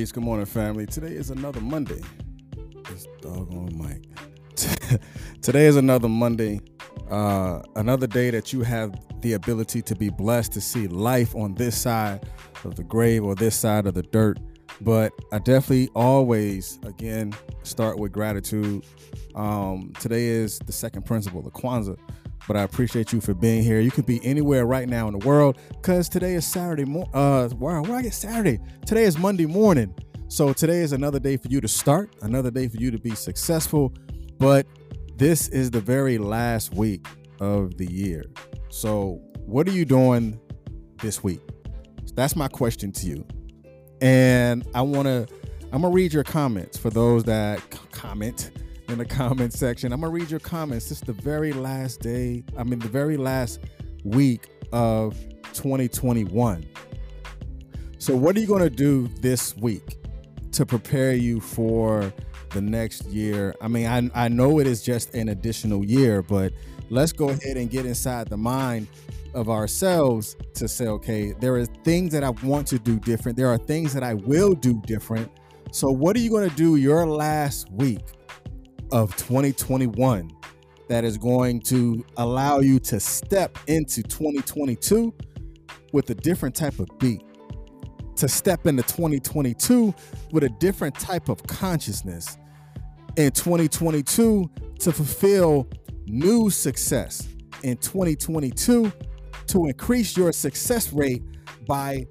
Peace. 0.00 0.12
Good 0.12 0.22
morning, 0.22 0.46
family. 0.46 0.86
Today 0.86 1.12
is 1.12 1.28
another 1.28 1.60
Monday. 1.60 2.00
This 2.88 3.06
doggone 3.20 3.76
mic. 3.76 4.02
Today 5.42 5.66
is 5.66 5.76
another 5.76 6.08
Monday. 6.08 6.62
Uh, 7.10 7.60
another 7.76 8.06
day 8.06 8.30
that 8.30 8.50
you 8.50 8.62
have 8.62 8.94
the 9.20 9.34
ability 9.34 9.82
to 9.82 9.94
be 9.94 10.08
blessed 10.08 10.52
to 10.52 10.60
see 10.62 10.88
life 10.88 11.36
on 11.36 11.52
this 11.52 11.78
side 11.78 12.26
of 12.64 12.76
the 12.76 12.82
grave 12.82 13.24
or 13.24 13.34
this 13.34 13.54
side 13.54 13.86
of 13.86 13.92
the 13.92 14.02
dirt. 14.04 14.38
But 14.80 15.12
I 15.32 15.38
definitely 15.38 15.90
always, 15.94 16.78
again, 16.86 17.34
start 17.62 17.98
with 17.98 18.10
gratitude. 18.10 18.86
Um, 19.34 19.92
today 20.00 20.28
is 20.28 20.60
the 20.60 20.72
second 20.72 21.04
principle, 21.04 21.42
the 21.42 21.50
Kwanzaa. 21.50 21.98
But 22.46 22.56
I 22.56 22.62
appreciate 22.62 23.12
you 23.12 23.20
for 23.20 23.34
being 23.34 23.62
here. 23.62 23.80
You 23.80 23.90
could 23.90 24.06
be 24.06 24.24
anywhere 24.24 24.66
right 24.66 24.88
now 24.88 25.06
in 25.08 25.18
the 25.18 25.26
world 25.26 25.58
because 25.68 26.08
today 26.08 26.34
is 26.34 26.46
Saturday. 26.46 26.84
Mo- 26.84 27.08
uh, 27.14 27.48
why 27.50 28.02
get 28.02 28.14
Saturday? 28.14 28.58
Today 28.86 29.04
is 29.04 29.18
Monday 29.18 29.46
morning. 29.46 29.94
So 30.28 30.52
today 30.52 30.78
is 30.78 30.92
another 30.92 31.18
day 31.18 31.36
for 31.36 31.48
you 31.48 31.60
to 31.60 31.68
start, 31.68 32.14
another 32.22 32.50
day 32.50 32.68
for 32.68 32.76
you 32.76 32.90
to 32.90 32.98
be 32.98 33.14
successful. 33.14 33.92
But 34.38 34.66
this 35.16 35.48
is 35.48 35.70
the 35.70 35.80
very 35.80 36.18
last 36.18 36.74
week 36.74 37.06
of 37.40 37.76
the 37.76 37.90
year. 37.90 38.24
So 38.68 39.20
what 39.46 39.68
are 39.68 39.72
you 39.72 39.84
doing 39.84 40.40
this 41.02 41.22
week? 41.22 41.40
That's 42.14 42.36
my 42.36 42.48
question 42.48 42.92
to 42.92 43.06
you. 43.06 43.26
And 44.00 44.66
I 44.74 44.82
want 44.82 45.06
to, 45.06 45.26
I'm 45.72 45.82
going 45.82 45.92
to 45.92 45.96
read 45.96 46.12
your 46.12 46.24
comments 46.24 46.78
for 46.78 46.90
those 46.90 47.24
that 47.24 47.60
comment 47.90 48.50
in 48.90 48.98
the 48.98 49.04
comment 49.04 49.52
section. 49.52 49.92
I'm 49.92 50.00
gonna 50.00 50.12
read 50.12 50.30
your 50.30 50.40
comments. 50.40 50.88
This 50.88 50.98
is 50.98 51.04
the 51.04 51.12
very 51.12 51.52
last 51.52 52.00
day, 52.00 52.42
I 52.56 52.64
mean, 52.64 52.78
the 52.78 52.88
very 52.88 53.16
last 53.16 53.60
week 54.04 54.48
of 54.72 55.16
2021. 55.52 56.66
So, 57.98 58.16
what 58.16 58.36
are 58.36 58.40
you 58.40 58.46
gonna 58.46 58.70
do 58.70 59.08
this 59.20 59.56
week 59.56 59.98
to 60.52 60.66
prepare 60.66 61.12
you 61.12 61.40
for 61.40 62.12
the 62.50 62.60
next 62.60 63.04
year? 63.06 63.54
I 63.60 63.68
mean, 63.68 63.86
I, 63.86 64.24
I 64.24 64.28
know 64.28 64.58
it 64.58 64.66
is 64.66 64.82
just 64.82 65.14
an 65.14 65.28
additional 65.28 65.84
year, 65.84 66.22
but 66.22 66.52
let's 66.88 67.12
go 67.12 67.28
ahead 67.28 67.56
and 67.56 67.70
get 67.70 67.86
inside 67.86 68.28
the 68.28 68.36
mind 68.36 68.88
of 69.34 69.48
ourselves 69.48 70.36
to 70.54 70.66
say, 70.66 70.86
okay, 70.88 71.32
there 71.38 71.54
are 71.54 71.66
things 71.66 72.12
that 72.12 72.24
I 72.24 72.30
want 72.30 72.66
to 72.68 72.78
do 72.78 72.98
different. 72.98 73.36
There 73.36 73.48
are 73.48 73.58
things 73.58 73.92
that 73.94 74.02
I 74.02 74.14
will 74.14 74.54
do 74.54 74.80
different. 74.86 75.30
So, 75.70 75.90
what 75.90 76.16
are 76.16 76.20
you 76.20 76.30
going 76.30 76.50
to 76.50 76.56
do 76.56 76.76
your 76.76 77.06
last 77.06 77.70
week 77.70 78.00
of 78.92 79.14
2021 79.16 80.30
that 80.88 81.04
is 81.04 81.16
going 81.16 81.60
to 81.60 82.04
allow 82.16 82.58
you 82.58 82.78
to 82.80 82.98
step 82.98 83.56
into 83.66 84.02
2022 84.02 85.14
with 85.92 86.10
a 86.10 86.14
different 86.14 86.54
type 86.54 86.78
of 86.78 86.88
beat, 86.98 87.22
to 88.16 88.28
step 88.28 88.66
into 88.66 88.82
2022 88.82 89.94
with 90.32 90.44
a 90.44 90.48
different 90.58 90.94
type 90.96 91.28
of 91.28 91.42
consciousness, 91.46 92.38
in 93.16 93.30
2022 93.32 94.50
to 94.78 94.92
fulfill 94.92 95.68
new 96.06 96.50
success, 96.50 97.28
in 97.62 97.76
2022 97.76 98.92
to 99.46 99.66
increase 99.66 100.16
your 100.16 100.32
success 100.32 100.92
rate 100.92 101.22
by 101.66 102.06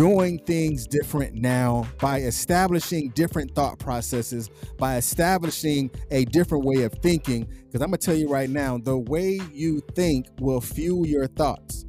doing 0.00 0.38
things 0.38 0.86
different 0.86 1.34
now 1.34 1.86
by 2.00 2.20
establishing 2.20 3.10
different 3.10 3.54
thought 3.54 3.78
processes, 3.78 4.48
by 4.78 4.96
establishing 4.96 5.90
a 6.10 6.24
different 6.24 6.64
way 6.64 6.84
of 6.84 6.92
thinking. 7.02 7.46
Because 7.66 7.82
I'm 7.82 7.90
going 7.90 7.98
to 7.98 8.06
tell 8.06 8.14
you 8.14 8.26
right 8.26 8.48
now, 8.48 8.78
the 8.78 8.96
way 8.96 9.38
you 9.52 9.80
think 9.94 10.26
will 10.40 10.62
fuel 10.62 11.06
your 11.06 11.26
thoughts. 11.26 11.84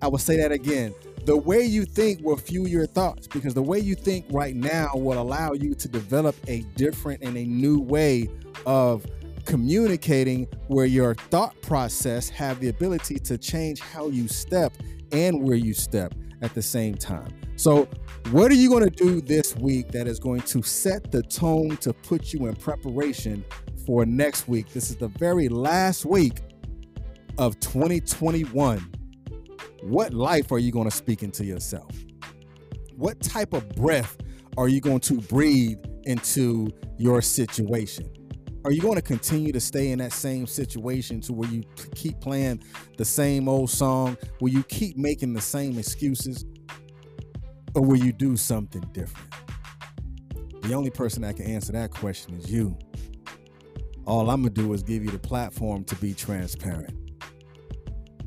I 0.00 0.06
will 0.06 0.18
say 0.18 0.36
that 0.36 0.52
again. 0.52 0.94
The 1.24 1.36
way 1.36 1.64
you 1.64 1.84
think 1.84 2.20
will 2.22 2.36
fuel 2.36 2.68
your 2.68 2.86
thoughts 2.86 3.26
because 3.26 3.52
the 3.52 3.62
way 3.62 3.80
you 3.80 3.96
think 3.96 4.26
right 4.30 4.54
now 4.54 4.92
will 4.94 5.20
allow 5.20 5.54
you 5.54 5.74
to 5.74 5.88
develop 5.88 6.36
a 6.46 6.60
different 6.76 7.20
and 7.24 7.36
a 7.36 7.44
new 7.44 7.80
way 7.80 8.28
of 8.64 9.04
communicating 9.44 10.46
where 10.68 10.86
your 10.86 11.16
thought 11.16 11.60
process 11.62 12.28
have 12.28 12.60
the 12.60 12.68
ability 12.68 13.18
to 13.18 13.36
change 13.36 13.80
how 13.80 14.06
you 14.06 14.28
step 14.28 14.72
and 15.10 15.42
where 15.42 15.56
you 15.56 15.74
step 15.74 16.14
at 16.42 16.54
the 16.54 16.62
same 16.62 16.94
time. 16.94 17.28
So, 17.56 17.88
what 18.30 18.50
are 18.50 18.56
you 18.56 18.68
going 18.68 18.84
to 18.84 18.90
do 18.90 19.20
this 19.20 19.56
week 19.56 19.92
that 19.92 20.06
is 20.06 20.18
going 20.18 20.40
to 20.42 20.62
set 20.62 21.10
the 21.10 21.22
tone 21.22 21.76
to 21.78 21.92
put 21.92 22.32
you 22.32 22.46
in 22.46 22.56
preparation 22.56 23.44
for 23.86 24.04
next 24.04 24.48
week? 24.48 24.72
This 24.72 24.90
is 24.90 24.96
the 24.96 25.08
very 25.08 25.48
last 25.48 26.04
week 26.04 26.40
of 27.38 27.58
2021. 27.60 28.90
What 29.82 30.14
life 30.14 30.50
are 30.52 30.58
you 30.58 30.72
going 30.72 30.88
to 30.88 30.96
speak 30.96 31.22
into 31.22 31.44
yourself? 31.44 31.90
What 32.96 33.20
type 33.20 33.52
of 33.52 33.68
breath 33.74 34.16
are 34.56 34.68
you 34.68 34.80
going 34.80 35.00
to 35.00 35.20
breathe 35.20 35.78
into 36.04 36.70
your 36.96 37.20
situation? 37.20 38.13
Are 38.64 38.72
you 38.72 38.80
going 38.80 38.94
to 38.94 39.02
continue 39.02 39.52
to 39.52 39.60
stay 39.60 39.90
in 39.90 39.98
that 39.98 40.12
same 40.12 40.46
situation 40.46 41.20
to 41.22 41.34
where 41.34 41.50
you 41.50 41.64
keep 41.94 42.18
playing 42.20 42.62
the 42.96 43.04
same 43.04 43.46
old 43.46 43.68
song, 43.68 44.16
where 44.38 44.50
you 44.50 44.62
keep 44.62 44.96
making 44.96 45.34
the 45.34 45.40
same 45.40 45.78
excuses, 45.78 46.46
or 47.74 47.82
will 47.82 47.98
you 47.98 48.10
do 48.10 48.38
something 48.38 48.80
different? 48.92 49.28
The 50.62 50.72
only 50.72 50.88
person 50.88 51.20
that 51.22 51.36
can 51.36 51.44
answer 51.44 51.72
that 51.72 51.90
question 51.90 52.36
is 52.36 52.50
you. 52.50 52.78
All 54.06 54.30
I'm 54.30 54.40
going 54.40 54.54
to 54.54 54.62
do 54.62 54.72
is 54.72 54.82
give 54.82 55.04
you 55.04 55.10
the 55.10 55.18
platform 55.18 55.84
to 55.84 55.94
be 55.96 56.14
transparent. 56.14 56.94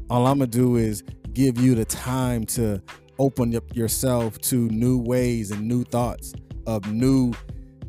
All 0.08 0.28
I'm 0.28 0.38
going 0.38 0.52
to 0.52 0.58
do 0.58 0.76
is 0.76 1.02
give 1.34 1.60
you 1.60 1.74
the 1.74 1.86
time 1.86 2.46
to 2.46 2.80
open 3.18 3.56
up 3.56 3.76
yourself 3.76 4.38
to 4.42 4.70
new 4.70 5.00
ways 5.00 5.50
and 5.50 5.68
new 5.68 5.84
thoughts 5.84 6.34
of 6.68 6.92
new 6.92 7.34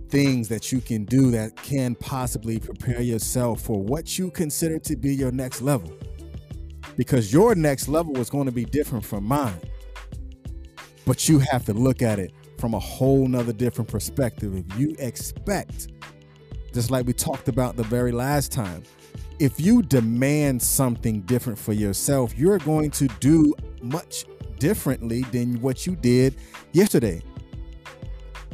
things 0.08 0.48
that 0.48 0.72
you 0.72 0.80
can 0.80 1.04
do 1.04 1.30
that 1.32 1.56
can 1.56 1.94
possibly 1.94 2.58
prepare 2.58 3.00
yourself 3.00 3.60
for 3.60 3.82
what 3.82 4.18
you 4.18 4.30
consider 4.30 4.78
to 4.80 4.96
be 4.96 5.14
your 5.14 5.30
next 5.30 5.60
level. 5.60 5.96
Because 6.96 7.32
your 7.32 7.54
next 7.54 7.88
level 7.88 8.18
is 8.18 8.28
going 8.28 8.46
to 8.46 8.52
be 8.52 8.64
different 8.64 9.04
from 9.04 9.24
mine. 9.24 9.60
But 11.06 11.28
you 11.28 11.38
have 11.38 11.64
to 11.66 11.72
look 11.72 12.02
at 12.02 12.18
it 12.18 12.32
from 12.58 12.74
a 12.74 12.78
whole 12.78 13.26
nother 13.26 13.52
different 13.52 13.88
perspective. 13.88 14.54
If 14.56 14.78
you 14.78 14.96
expect, 14.98 15.88
just 16.74 16.90
like 16.90 17.06
we 17.06 17.12
talked 17.12 17.48
about 17.48 17.76
the 17.76 17.84
very 17.84 18.12
last 18.12 18.50
time, 18.50 18.82
if 19.38 19.60
you 19.60 19.82
demand 19.82 20.60
something 20.60 21.20
different 21.22 21.58
for 21.58 21.72
yourself, 21.72 22.36
you're 22.36 22.58
going 22.58 22.90
to 22.92 23.06
do 23.20 23.54
much 23.80 24.24
differently 24.58 25.22
than 25.30 25.60
what 25.60 25.86
you 25.86 25.94
did 25.94 26.36
yesterday. 26.72 27.22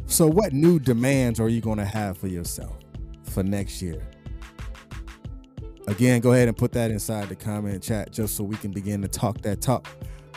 So, 0.07 0.27
what 0.27 0.53
new 0.53 0.79
demands 0.79 1.39
are 1.39 1.49
you 1.49 1.61
going 1.61 1.79
to 1.79 1.85
have 1.85 2.17
for 2.17 2.27
yourself 2.27 2.77
for 3.23 3.43
next 3.43 3.81
year? 3.81 4.07
Again, 5.87 6.21
go 6.21 6.33
ahead 6.33 6.47
and 6.47 6.55
put 6.55 6.71
that 6.73 6.91
inside 6.91 7.29
the 7.29 7.35
comment 7.35 7.83
chat 7.83 8.11
just 8.11 8.35
so 8.35 8.43
we 8.43 8.55
can 8.55 8.71
begin 8.71 9.01
to 9.01 9.07
talk 9.07 9.41
that 9.41 9.61
talk. 9.61 9.87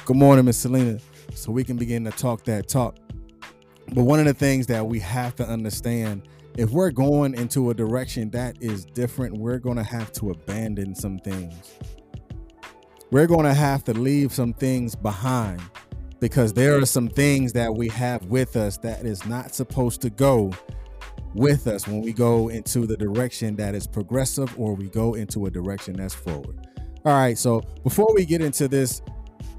Good 0.05 0.17
morning, 0.17 0.45
Miss 0.45 0.59
Selena. 0.59 0.99
So 1.35 1.53
we 1.53 1.65
can 1.65 1.77
begin 1.77 2.05
to 2.05 2.11
talk 2.11 2.45
that 2.45 2.69
talk. 2.69 2.97
But 3.95 4.05
one 4.05 4.19
of 4.19 4.27
the 4.27 4.35
things 4.35 4.67
that 4.67 4.87
we 4.87 4.99
have 5.01 5.37
to 5.37 5.49
understand 5.49 6.29
if 6.57 6.71
we're 6.71 6.91
going 6.91 7.35
into 7.35 7.71
a 7.71 7.75
direction 7.75 8.31
that 8.31 8.57
is 8.61 8.85
different, 8.85 9.39
we're 9.39 9.59
going 9.59 9.77
to 9.77 9.85
have 9.85 10.11
to 10.15 10.31
abandon 10.31 10.95
some 10.95 11.19
things. 11.19 11.55
We're 13.11 13.29
going 13.29 13.45
to 13.45 13.55
have 13.55 13.85
to 13.85 13.95
leave 13.95 14.33
some 14.33 14.53
things 14.53 14.97
behind 14.97 15.63
because 16.21 16.53
there 16.53 16.77
are 16.77 16.87
some 16.87 17.09
things 17.09 17.53
that 17.53 17.73
we 17.73 17.89
have 17.89 18.25
with 18.27 18.57
us 18.57 18.77
that 18.79 19.05
is 19.05 19.25
not 19.27 19.55
supposed 19.55 20.01
to 20.03 20.11
go 20.11 20.53
with 21.35 21.67
us 21.67 21.87
when 21.87 22.03
we 22.03 22.13
go 22.13 22.49
into 22.49 22.87
the 22.87 22.97
direction 22.97 23.55
that 23.57 23.75
is 23.75 23.87
progressive 23.87 24.53
or 24.59 24.75
we 24.75 24.89
go 24.89 25.15
into 25.15 25.47
a 25.47 25.51
direction 25.51 25.95
that's 25.97 26.15
forward. 26.15 26.67
All 27.05 27.13
right, 27.13 27.39
so 27.39 27.61
before 27.85 28.13
we 28.15 28.25
get 28.25 28.41
into 28.41 28.67
this 28.67 29.03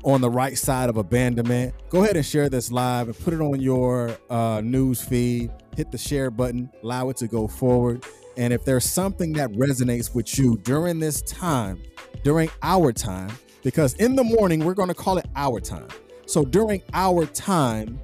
on 0.04 0.22
the 0.22 0.30
right 0.30 0.58
side 0.58 0.90
of 0.90 0.98
abandonment, 0.98 1.74
go 1.90 2.04
ahead 2.04 2.16
and 2.16 2.26
share 2.26 2.50
this 2.50 2.72
live 2.72 3.08
and 3.08 3.18
put 3.18 3.34
it 3.34 3.42
on 3.42 3.62
your 3.62 4.18
uh, 4.30 4.62
news 4.64 5.02
feed. 5.02 5.52
Hit 5.76 5.92
the 5.92 5.98
share 5.98 6.30
button, 6.30 6.70
allow 6.84 7.10
it 7.10 7.18
to 7.18 7.28
go 7.28 7.48
forward. 7.48 8.04
And 8.36 8.52
if 8.52 8.66
there's 8.66 8.86
something 8.86 9.34
that 9.34 9.50
resonates 9.52 10.14
with 10.14 10.38
you 10.38 10.58
during 10.64 11.00
this 11.00 11.22
time, 11.22 11.82
during 12.24 12.50
our 12.62 12.92
time, 12.92 13.32
because 13.64 13.94
in 13.96 14.16
the 14.16 14.24
morning, 14.24 14.64
we're 14.66 14.74
going 14.74 14.90
to 14.90 14.94
call 14.94 15.18
it 15.18 15.26
our 15.36 15.60
time 15.60 15.88
so 16.30 16.46
during 16.46 16.84
our 16.94 17.26
time, 17.26 18.00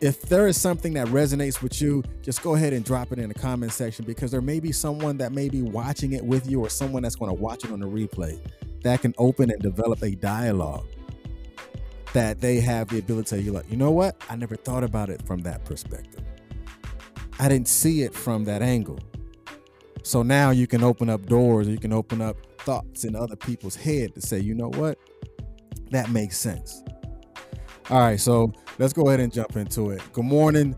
if 0.00 0.22
there 0.22 0.46
is 0.46 0.58
something 0.58 0.92
that 0.92 1.08
resonates 1.08 1.60
with 1.60 1.82
you, 1.82 2.04
just 2.22 2.44
go 2.44 2.54
ahead 2.54 2.72
and 2.72 2.84
drop 2.84 3.10
it 3.10 3.18
in 3.18 3.26
the 3.26 3.34
comment 3.34 3.72
section 3.72 4.04
because 4.04 4.30
there 4.30 4.40
may 4.40 4.60
be 4.60 4.70
someone 4.70 5.16
that 5.16 5.32
may 5.32 5.48
be 5.48 5.60
watching 5.60 6.12
it 6.12 6.24
with 6.24 6.48
you 6.48 6.60
or 6.60 6.70
someone 6.70 7.02
that's 7.02 7.16
going 7.16 7.28
to 7.28 7.34
watch 7.34 7.64
it 7.64 7.72
on 7.72 7.80
the 7.80 7.88
replay 7.88 8.38
that 8.84 9.02
can 9.02 9.12
open 9.18 9.50
and 9.50 9.60
develop 9.60 10.00
a 10.02 10.12
dialogue 10.12 10.86
that 12.12 12.40
they 12.40 12.60
have 12.60 12.86
the 12.86 13.00
ability 13.00 13.42
to 13.42 13.52
like, 13.52 13.68
you 13.68 13.76
know 13.76 13.90
what? 13.90 14.14
I 14.30 14.36
never 14.36 14.54
thought 14.54 14.84
about 14.84 15.10
it 15.10 15.20
from 15.26 15.40
that 15.40 15.64
perspective. 15.64 16.22
I 17.40 17.48
didn't 17.48 17.66
see 17.66 18.02
it 18.02 18.14
from 18.14 18.44
that 18.44 18.62
angle. 18.62 19.00
So 20.04 20.22
now 20.22 20.50
you 20.50 20.68
can 20.68 20.84
open 20.84 21.10
up 21.10 21.26
doors, 21.26 21.66
you 21.66 21.78
can 21.78 21.92
open 21.92 22.22
up 22.22 22.36
thoughts 22.60 23.02
in 23.02 23.16
other 23.16 23.34
people's 23.34 23.74
head 23.74 24.14
to 24.14 24.20
say, 24.20 24.38
you 24.38 24.54
know 24.54 24.68
what? 24.68 24.98
That 25.90 26.10
makes 26.10 26.38
sense. 26.38 26.79
All 27.90 27.98
right, 27.98 28.20
so 28.20 28.52
let's 28.78 28.92
go 28.92 29.08
ahead 29.08 29.18
and 29.18 29.32
jump 29.32 29.56
into 29.56 29.90
it. 29.90 30.00
Good 30.12 30.24
morning, 30.24 30.76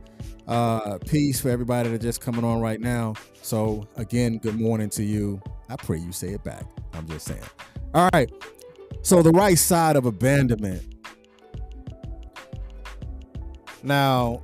Uh, 0.49 0.99
peace 0.99 1.41
for 1.41 1.51
everybody 1.51 1.91
that's 1.91 2.03
just 2.03 2.21
coming 2.21 2.43
on 2.43 2.61
right 2.61 2.81
now. 2.81 3.15
So 3.43 3.87
again, 3.97 4.39
good 4.39 4.59
morning 4.59 4.89
to 4.91 5.05
you. 5.05 5.41
I 5.69 5.77
pray 5.77 5.99
you 5.99 6.11
say 6.11 6.29
it 6.29 6.43
back. 6.43 6.65
I'm 6.95 7.07
just 7.07 7.27
saying. 7.27 7.43
All 7.95 8.09
right. 8.13 8.31
So 9.03 9.23
the 9.23 9.31
right 9.31 9.59
side 9.59 9.97
of 9.97 10.07
abandonment. 10.07 10.83
Now, 13.83 14.43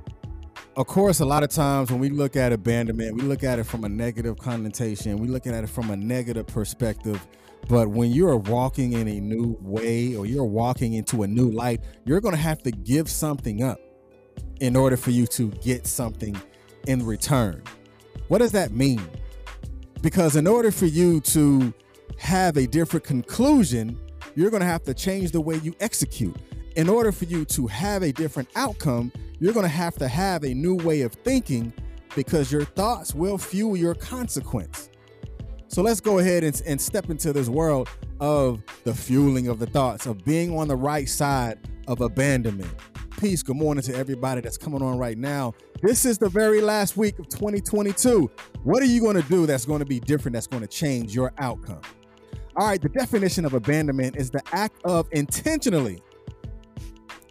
of 0.77 0.87
course, 0.87 1.19
a 1.19 1.25
lot 1.25 1.43
of 1.43 1.49
times 1.49 1.91
when 1.91 1.99
we 1.99 2.09
look 2.09 2.35
at 2.35 2.53
abandonment, 2.53 3.15
we 3.15 3.21
look 3.23 3.43
at 3.43 3.59
it 3.59 3.65
from 3.65 3.83
a 3.83 3.89
negative 3.89 4.37
connotation. 4.37 5.17
We 5.17 5.27
look 5.27 5.47
at 5.47 5.63
it 5.63 5.67
from 5.69 5.89
a 5.89 5.97
negative 5.97 6.47
perspective. 6.47 7.25
But 7.67 7.89
when 7.89 8.11
you're 8.11 8.37
walking 8.37 8.93
in 8.93 9.07
a 9.07 9.19
new 9.19 9.57
way 9.61 10.15
or 10.15 10.25
you're 10.25 10.45
walking 10.45 10.93
into 10.93 11.23
a 11.23 11.27
new 11.27 11.51
light, 11.51 11.81
you're 12.05 12.21
going 12.21 12.35
to 12.35 12.41
have 12.41 12.63
to 12.63 12.71
give 12.71 13.09
something 13.09 13.61
up 13.63 13.79
in 14.59 14.75
order 14.75 14.97
for 14.97 15.11
you 15.11 15.27
to 15.27 15.49
get 15.49 15.85
something 15.85 16.39
in 16.87 17.05
return. 17.05 17.61
What 18.27 18.39
does 18.39 18.51
that 18.53 18.71
mean? 18.71 19.01
Because 20.01 20.35
in 20.35 20.47
order 20.47 20.71
for 20.71 20.85
you 20.85 21.19
to 21.21 21.73
have 22.17 22.57
a 22.57 22.65
different 22.65 23.05
conclusion, 23.05 23.99
you're 24.35 24.49
going 24.49 24.61
to 24.61 24.67
have 24.67 24.83
to 24.83 24.93
change 24.93 25.31
the 25.31 25.41
way 25.41 25.55
you 25.57 25.75
execute. 25.79 26.35
In 26.75 26.87
order 26.87 27.11
for 27.11 27.25
you 27.25 27.45
to 27.45 27.67
have 27.67 28.03
a 28.03 28.11
different 28.11 28.49
outcome, 28.55 29.11
you're 29.39 29.53
going 29.53 29.65
to 29.65 29.69
have 29.69 29.95
to 29.95 30.07
have 30.07 30.43
a 30.43 30.53
new 30.53 30.75
way 30.75 31.01
of 31.01 31.13
thinking 31.13 31.73
because 32.15 32.51
your 32.51 32.65
thoughts 32.65 33.13
will 33.13 33.37
fuel 33.37 33.75
your 33.75 33.95
consequence. 33.95 34.89
So 35.69 35.81
let's 35.81 36.01
go 36.01 36.19
ahead 36.19 36.43
and, 36.43 36.61
and 36.65 36.81
step 36.81 37.09
into 37.09 37.31
this 37.31 37.47
world 37.47 37.87
of 38.19 38.61
the 38.83 38.93
fueling 38.93 39.47
of 39.47 39.59
the 39.59 39.67
thoughts, 39.67 40.05
of 40.05 40.25
being 40.25 40.57
on 40.57 40.67
the 40.67 40.75
right 40.75 41.07
side 41.07 41.59
of 41.87 42.01
abandonment. 42.01 42.73
Peace. 43.19 43.41
Good 43.43 43.55
morning 43.55 43.83
to 43.83 43.95
everybody 43.95 44.41
that's 44.41 44.57
coming 44.57 44.81
on 44.81 44.97
right 44.97 45.17
now. 45.17 45.53
This 45.81 46.05
is 46.05 46.17
the 46.17 46.27
very 46.27 46.59
last 46.59 46.97
week 46.97 47.19
of 47.19 47.29
2022. 47.29 48.29
What 48.63 48.81
are 48.81 48.87
you 48.87 48.99
going 48.99 49.15
to 49.15 49.29
do 49.29 49.45
that's 49.45 49.65
going 49.65 49.79
to 49.79 49.85
be 49.85 49.99
different, 49.99 50.33
that's 50.33 50.47
going 50.47 50.61
to 50.61 50.67
change 50.67 51.15
your 51.15 51.31
outcome? 51.37 51.81
All 52.57 52.67
right, 52.67 52.81
the 52.81 52.89
definition 52.89 53.45
of 53.45 53.53
abandonment 53.53 54.17
is 54.17 54.31
the 54.31 54.41
act 54.51 54.81
of 54.83 55.07
intentionally, 55.11 56.01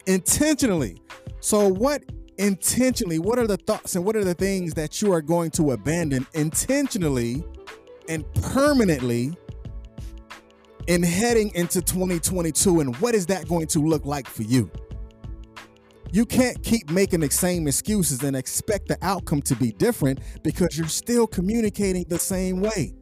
intentionally 0.06 1.02
so, 1.40 1.68
what 1.68 2.02
intentionally, 2.36 3.18
what 3.18 3.38
are 3.38 3.46
the 3.46 3.56
thoughts 3.56 3.96
and 3.96 4.04
what 4.04 4.16
are 4.16 4.24
the 4.24 4.34
things 4.34 4.74
that 4.74 5.00
you 5.00 5.12
are 5.12 5.22
going 5.22 5.50
to 5.52 5.72
abandon 5.72 6.26
intentionally 6.34 7.44
and 8.08 8.24
permanently 8.34 9.36
in 10.86 11.02
heading 11.02 11.50
into 11.54 11.82
2022? 11.82 12.80
And 12.80 12.96
what 12.96 13.14
is 13.14 13.26
that 13.26 13.48
going 13.48 13.66
to 13.68 13.80
look 13.80 14.04
like 14.04 14.26
for 14.26 14.42
you? 14.42 14.70
You 16.10 16.24
can't 16.24 16.62
keep 16.62 16.90
making 16.90 17.20
the 17.20 17.30
same 17.30 17.68
excuses 17.68 18.22
and 18.22 18.34
expect 18.34 18.88
the 18.88 18.96
outcome 19.02 19.42
to 19.42 19.54
be 19.54 19.72
different 19.72 20.20
because 20.42 20.78
you're 20.78 20.88
still 20.88 21.26
communicating 21.26 22.04
the 22.08 22.18
same 22.18 22.60
way 22.60 22.94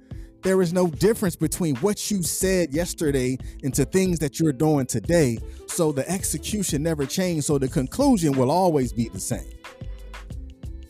there 0.47 0.63
is 0.63 0.73
no 0.73 0.87
difference 0.87 1.35
between 1.35 1.75
what 1.77 2.09
you 2.09 2.23
said 2.23 2.73
yesterday 2.73 3.37
into 3.65 3.85
things 3.85 4.21
that 4.21 4.39
you're 4.39 4.53
doing 4.53 4.87
today. 4.87 5.39
So 5.67 5.91
the 5.91 6.09
execution 6.09 6.85
never 6.85 7.05
changed. 7.05 7.47
So 7.47 7.59
the 7.59 7.67
conclusion 7.67 8.31
will 8.31 8.53
always 8.53 8.93
be 8.93 9.09
the 9.09 9.19
same. 9.19 9.51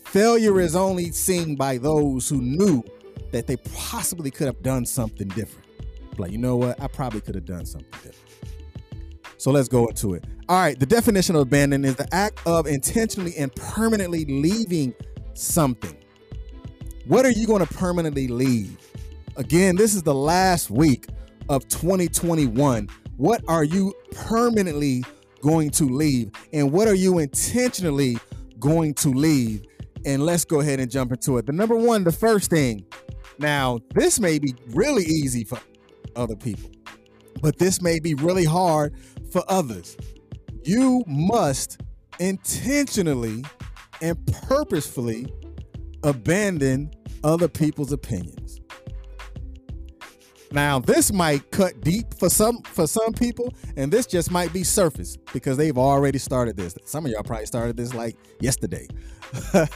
Failure 0.05 0.61
is 0.61 0.77
only 0.77 1.11
seen 1.11 1.57
by 1.57 1.79
those 1.79 2.29
who 2.29 2.43
knew 2.43 2.85
that 3.33 3.47
they 3.47 3.57
possibly 3.75 4.31
could 4.31 4.47
have 4.47 4.63
done 4.63 4.87
something 4.87 5.29
different. 5.29 5.67
Like, 6.19 6.33
you 6.33 6.39
know 6.39 6.57
what? 6.57 6.81
I 6.81 6.87
probably 6.87 7.21
could 7.21 7.35
have 7.35 7.45
done 7.45 7.67
something 7.67 7.91
different. 7.93 8.17
So 9.39 9.51
let's 9.51 9.69
go 9.69 9.87
into 9.87 10.15
it. 10.15 10.25
All 10.49 10.57
right. 10.57 10.79
The 10.79 10.87
definition 10.87 11.37
of 11.37 11.43
abandon 11.43 11.85
is 11.85 11.97
the 11.97 12.13
act 12.15 12.41
of 12.47 12.67
intentionally 12.67 13.37
and 13.37 13.55
permanently 13.55 14.25
leaving 14.25 14.95
something. 15.35 15.97
What 17.07 17.27
are 17.27 17.31
you 17.31 17.47
going 17.47 17.65
to 17.65 17.75
permanently 17.75 18.29
leave? 18.29 18.79
Again, 19.37 19.77
this 19.77 19.95
is 19.95 20.03
the 20.03 20.15
last 20.15 20.71
week 20.71 21.07
of 21.49 21.69
2021. 21.69 22.89
What 23.17 23.43
are 23.49 23.65
you 23.65 23.95
permanently 24.13 25.05
going 25.43 25.71
to 25.71 25.85
leave? 25.85 26.31
And 26.53 26.73
what 26.73 26.89
are 26.89 26.95
you 26.95 27.19
intentionally 27.19 28.19
going 28.59 28.95
to 28.95 29.11
leave? 29.11 29.67
And 30.07 30.25
let's 30.25 30.45
go 30.45 30.61
ahead 30.61 30.79
and 30.79 30.91
jump 30.91 31.11
into 31.13 31.37
it. 31.37 31.47
The 31.47 31.53
number 31.53 31.77
one, 31.77 32.05
the 32.05 32.13
first 32.13 32.49
thing. 32.49 32.87
Now, 33.39 33.81
this 33.95 34.19
may 34.19 34.39
be 34.39 34.55
really 34.69 35.05
easy 35.05 35.45
for 35.45 35.59
other 36.15 36.37
people, 36.37 36.71
but 37.43 37.59
this 37.59 37.83
may 37.83 37.99
be 37.99 38.15
really 38.15 38.45
hard 38.45 38.95
for 39.31 39.45
others. 39.49 39.97
You 40.63 41.05
must 41.07 41.83
intentionally 42.19 43.45
and 44.01 44.27
purposefully 44.49 45.27
abandon 46.03 46.93
other 47.25 47.49
people's 47.49 47.93
opinions. 47.93 48.61
Now, 50.53 50.79
this 50.79 51.13
might 51.13 51.51
cut 51.51 51.81
deep 51.81 52.15
for 52.15 52.31
some 52.31 52.63
for 52.63 52.87
some 52.87 53.13
people, 53.13 53.53
and 53.77 53.93
this 53.93 54.07
just 54.07 54.31
might 54.31 54.53
be 54.53 54.63
surface 54.63 55.17
because 55.33 55.57
they've 55.57 55.77
already 55.77 56.19
started 56.19 56.57
this. 56.57 56.77
Some 56.85 57.05
of 57.05 57.13
y'all 57.13 57.23
probably 57.23 57.47
started 57.47 57.77
this 57.77 57.95
like 57.95 58.17
yesterday. 58.41 58.87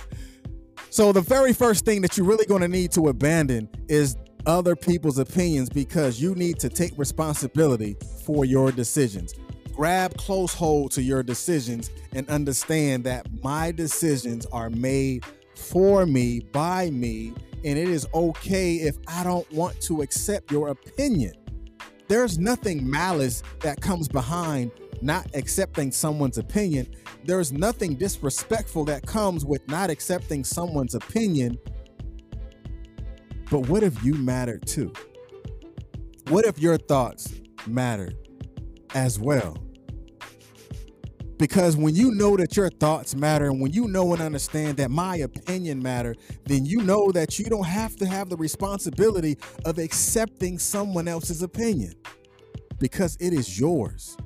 so 0.91 1.13
the 1.13 1.21
very 1.21 1.53
first 1.53 1.85
thing 1.85 2.03
that 2.03 2.17
you're 2.17 2.27
really 2.27 2.47
going 2.47 2.63
to 2.63 2.69
need 2.69 2.93
to 2.93 3.09
abandon 3.09 3.69
is 3.89 4.17
other 4.47 4.77
people's 4.77 5.19
opinions 5.19 5.69
because 5.69 6.21
you 6.21 6.35
need 6.35 6.59
to 6.61 6.69
take 6.69 6.93
responsibility 6.97 7.97
for 8.25 8.45
your 8.45 8.73
decisions. 8.73 9.35
Grab 9.75 10.17
close 10.17 10.53
hold 10.55 10.93
to 10.93 11.03
your 11.03 11.23
decisions 11.23 11.91
and 12.13 12.29
understand 12.29 13.05
that 13.05 13.27
my 13.43 13.73
decisions 13.73 14.47
are 14.47 14.71
made 14.71 15.25
for 15.57 16.07
me, 16.07 16.41
by 16.41 16.91
me, 16.91 17.35
and 17.65 17.79
it 17.79 17.89
is 17.89 18.07
okay 18.15 18.77
if 18.77 18.97
I 19.07 19.25
don't 19.25 19.51
want 19.53 19.81
to 19.83 20.03
accept 20.03 20.51
your 20.51 20.69
opinion. 20.69 21.35
There's 22.09 22.39
nothing 22.39 22.89
malice 22.89 23.43
that 23.61 23.81
comes 23.81 24.09
behind 24.09 24.73
not 25.03 25.27
accepting 25.35 25.91
someone's 25.93 26.39
opinion. 26.39 26.87
There's 27.25 27.53
nothing 27.53 27.95
disrespectful 27.95 28.85
that 28.87 29.07
comes 29.07 29.45
with 29.45 29.67
not 29.69 29.91
accepting 29.91 30.45
someone's 30.45 30.95
opinion. 30.95 31.59
But 33.51 33.69
what 33.69 33.83
if 33.83 34.03
you 34.05 34.15
matter 34.15 34.59
too? 34.59 34.93
What 36.29 36.45
if 36.45 36.59
your 36.59 36.77
thoughts 36.77 37.33
matter 37.67 38.13
as 38.95 39.19
well? 39.19 39.57
Because 41.41 41.75
when 41.75 41.95
you 41.95 42.11
know 42.11 42.37
that 42.37 42.55
your 42.55 42.69
thoughts 42.69 43.15
matter 43.15 43.47
and 43.47 43.63
when 43.63 43.73
you 43.73 43.89
know 43.89 44.13
and 44.13 44.21
understand 44.21 44.77
that 44.77 44.91
my 44.91 45.17
opinion 45.17 45.83
matter, 45.83 46.15
then 46.45 46.67
you 46.67 46.83
know 46.83 47.11
that 47.13 47.39
you 47.39 47.47
don't 47.47 47.65
have 47.65 47.97
to 47.97 48.07
have 48.07 48.29
the 48.29 48.37
responsibility 48.37 49.39
of 49.65 49.79
accepting 49.79 50.59
someone 50.59 51.09
else's 51.09 51.41
opinion 51.41 51.95
because 52.79 53.17
it 53.21 53.33
is 53.33 53.59
yours. 53.59 54.19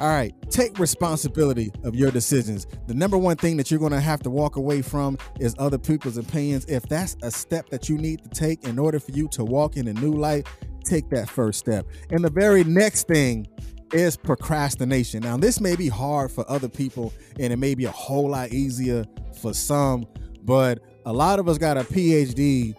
All 0.00 0.08
right, 0.08 0.32
take 0.50 0.78
responsibility 0.78 1.70
of 1.84 1.94
your 1.94 2.10
decisions. 2.10 2.66
The 2.86 2.94
number 2.94 3.18
one 3.18 3.36
thing 3.36 3.58
that 3.58 3.70
you're 3.70 3.80
going 3.80 3.92
to 3.92 4.00
have 4.00 4.20
to 4.20 4.30
walk 4.30 4.56
away 4.56 4.80
from 4.80 5.18
is 5.38 5.54
other 5.58 5.78
people's 5.78 6.16
opinions. 6.16 6.64
If 6.64 6.84
that's 6.84 7.18
a 7.22 7.30
step 7.30 7.68
that 7.68 7.90
you 7.90 7.98
need 7.98 8.22
to 8.22 8.30
take 8.30 8.64
in 8.64 8.78
order 8.78 9.00
for 9.00 9.12
you 9.12 9.28
to 9.32 9.44
walk 9.44 9.76
in 9.76 9.86
a 9.86 9.92
new 9.92 10.14
light, 10.14 10.46
take 10.82 11.10
that 11.10 11.28
first 11.28 11.58
step. 11.58 11.86
And 12.08 12.24
the 12.24 12.30
very 12.30 12.64
next 12.64 13.06
thing 13.06 13.46
is 13.92 14.16
procrastination. 14.16 15.22
Now, 15.22 15.36
this 15.36 15.60
may 15.60 15.76
be 15.76 15.88
hard 15.88 16.30
for 16.30 16.48
other 16.50 16.68
people 16.68 17.12
and 17.38 17.52
it 17.52 17.56
may 17.56 17.74
be 17.74 17.84
a 17.84 17.90
whole 17.90 18.30
lot 18.30 18.52
easier 18.52 19.04
for 19.40 19.54
some, 19.54 20.06
but 20.42 20.80
a 21.04 21.12
lot 21.12 21.38
of 21.38 21.48
us 21.48 21.58
got 21.58 21.76
a 21.76 21.84
PhD 21.84 22.74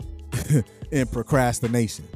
in 0.92 1.08
procrastination. 1.08 2.08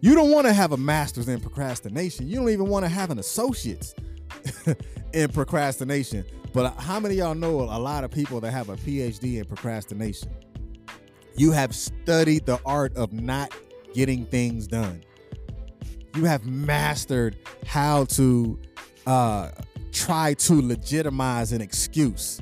You 0.00 0.14
don't 0.14 0.30
want 0.30 0.46
to 0.46 0.52
have 0.52 0.72
a 0.72 0.76
master's 0.76 1.28
in 1.28 1.40
procrastination. 1.40 2.28
You 2.28 2.36
don't 2.36 2.50
even 2.50 2.68
want 2.68 2.84
to 2.84 2.88
have 2.88 3.10
an 3.10 3.18
associate's 3.18 3.94
in 5.12 5.28
procrastination. 5.30 6.24
But 6.52 6.74
how 6.74 7.00
many 7.00 7.16
y'all 7.16 7.34
know 7.34 7.60
a 7.62 7.78
lot 7.78 8.04
of 8.04 8.10
people 8.10 8.40
that 8.40 8.52
have 8.52 8.68
a 8.68 8.76
PhD 8.76 9.38
in 9.38 9.44
procrastination? 9.44 10.30
You 11.36 11.50
have 11.52 11.74
studied 11.74 12.46
the 12.46 12.60
art 12.64 12.96
of 12.96 13.12
not 13.12 13.52
getting 13.92 14.24
things 14.26 14.66
done 14.68 15.02
you 16.14 16.24
have 16.24 16.46
mastered 16.46 17.36
how 17.66 18.04
to 18.06 18.58
uh, 19.06 19.50
try 19.92 20.34
to 20.34 20.60
legitimize 20.60 21.52
an 21.52 21.60
excuse. 21.60 22.40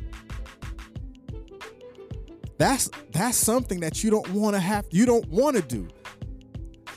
That's 2.58 2.90
that's 3.12 3.36
something 3.36 3.80
that 3.80 4.02
you 4.02 4.10
don't 4.10 4.28
want 4.30 4.54
to 4.54 4.60
have 4.60 4.86
you 4.90 5.04
don't 5.06 5.28
want 5.28 5.56
to 5.56 5.62
do. 5.62 5.88